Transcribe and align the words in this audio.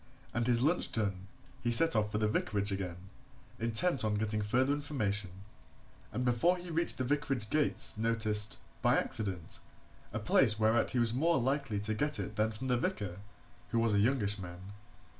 And 0.33 0.47
his 0.47 0.63
lunch 0.63 0.91
done, 0.93 1.27
he 1.61 1.69
set 1.69 1.95
off 1.95 2.11
for 2.11 2.17
the 2.17 2.27
vicarage 2.27 2.71
again, 2.71 2.95
intent 3.59 4.03
on 4.03 4.15
getting 4.15 4.41
further 4.41 4.73
information, 4.73 5.29
and 6.11 6.25
before 6.25 6.57
he 6.57 6.71
reached 6.71 6.97
the 6.97 7.03
vicarage 7.03 7.51
gates 7.51 7.99
noticed, 7.99 8.57
by 8.81 8.97
accident, 8.97 9.59
a 10.11 10.17
place 10.17 10.57
whereat 10.59 10.89
he 10.89 10.97
was 10.97 11.13
more 11.13 11.37
likely 11.39 11.79
to 11.81 11.93
get 11.93 12.19
it 12.19 12.35
than 12.35 12.49
from 12.49 12.65
the 12.65 12.77
vicar 12.77 13.19
who 13.69 13.77
was 13.77 13.93
a 13.93 13.99
youngish 13.99 14.39
man. 14.39 14.73